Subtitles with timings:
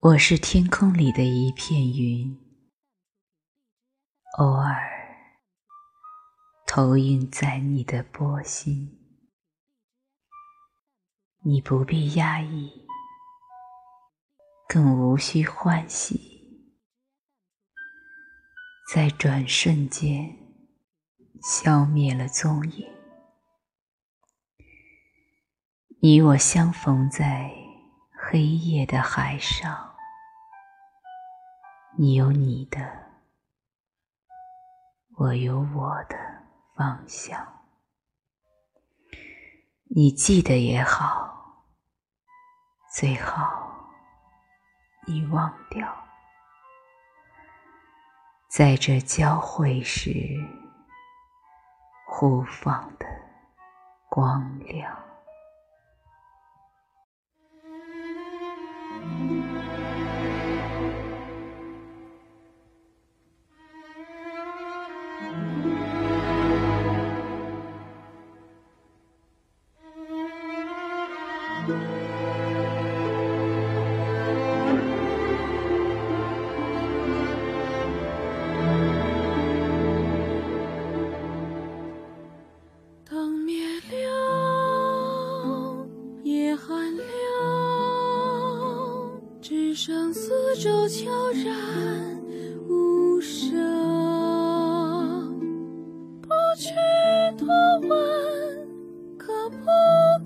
[0.00, 2.38] 我是天空里的一片云，
[4.38, 4.78] 偶尔
[6.68, 8.96] 投影在你的波心。
[11.42, 12.86] 你不必压抑，
[14.68, 16.72] 更无需欢喜，
[18.94, 20.32] 在转瞬间
[21.42, 22.88] 消灭了踪影。
[26.00, 27.52] 你我相逢在
[28.12, 29.87] 黑夜的海上。
[32.00, 32.78] 你有你的，
[35.16, 36.16] 我有我的
[36.76, 37.44] 方向。
[39.90, 41.66] 你记得也好，
[42.94, 43.90] 最好
[45.08, 45.92] 你忘掉，
[48.48, 50.12] 在这交汇时
[52.06, 53.06] 互放的
[54.08, 55.07] 光亮。
[89.48, 90.28] 只剩四
[90.62, 92.20] 周悄然
[92.68, 93.48] 无声，
[96.20, 96.68] 不去
[97.38, 97.48] 多
[97.88, 98.68] 问，
[99.16, 99.56] 可不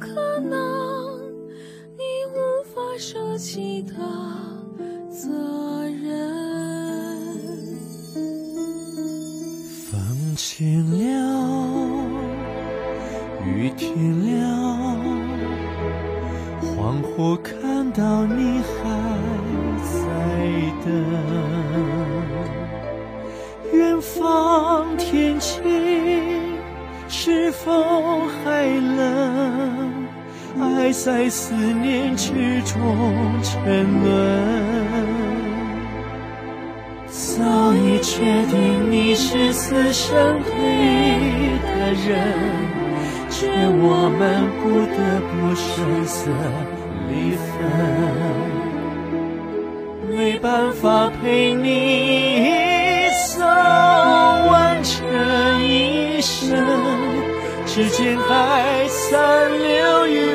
[0.00, 1.20] 可能？
[1.96, 2.34] 你无
[2.74, 3.94] 法舍弃的
[5.08, 5.28] 责
[6.02, 6.28] 任。
[9.88, 11.00] 风停了，
[13.46, 14.98] 雨停了，
[16.60, 19.11] 恍惚看到你还。
[20.84, 20.86] 等，
[23.72, 25.60] 远方天气
[27.08, 28.64] 是否还
[28.96, 29.00] 冷？
[30.60, 32.78] 爱在思念之中
[33.42, 34.06] 沉沦。
[37.08, 40.50] 早已确定你是此生对
[41.62, 42.10] 的人，
[43.30, 44.20] 却我们
[44.60, 44.96] 不得
[45.28, 45.64] 不选
[46.04, 46.20] 择
[47.08, 47.42] 离分。
[50.42, 54.90] 办法陪你走完这
[55.60, 56.58] 一生，
[57.64, 60.31] 指尖还残留余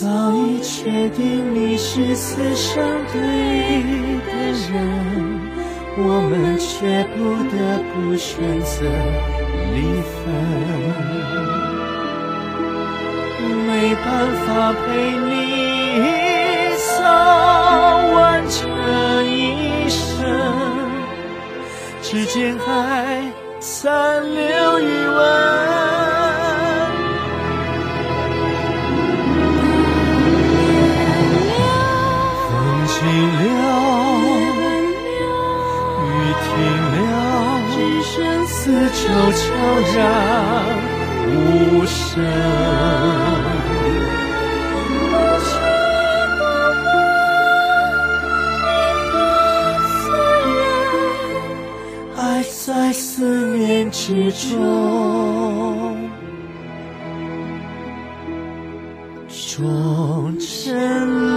[0.00, 2.82] 早已确定你是此生
[3.12, 3.20] 对
[4.24, 4.32] 的
[4.72, 4.72] 人，
[5.98, 7.18] 我们却不
[7.50, 7.54] 得
[7.92, 8.32] 不选
[8.62, 8.80] 择
[9.74, 10.16] 离分。
[13.66, 14.08] 没办
[14.46, 14.80] 法陪
[15.20, 15.28] 你
[16.96, 17.04] 走
[18.14, 18.18] 完
[18.48, 18.56] 这
[19.24, 20.00] 一生，
[22.00, 22.64] 指尖还
[23.60, 25.79] 残留余温。
[39.00, 39.42] 就悄
[39.96, 39.98] 然
[41.26, 41.32] 无
[41.86, 42.22] 声。
[52.16, 56.10] 爱在思念之中，
[59.28, 61.29] 终成。